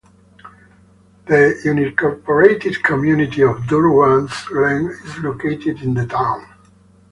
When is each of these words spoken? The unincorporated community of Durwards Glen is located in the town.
The 1.27 1.61
unincorporated 1.63 2.81
community 2.83 3.43
of 3.43 3.67
Durwards 3.67 4.33
Glen 4.47 4.87
is 5.03 5.19
located 5.19 5.83
in 5.83 5.93
the 5.93 6.07
town. 6.07 6.49